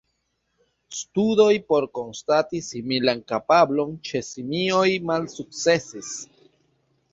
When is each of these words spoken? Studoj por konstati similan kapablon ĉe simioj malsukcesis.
Studoj 0.99 1.49
por 1.71 1.85
konstati 1.97 2.63
similan 2.69 3.21
kapablon 3.33 3.95
ĉe 4.11 4.23
simioj 4.31 4.89
malsukcesis. 5.13 6.13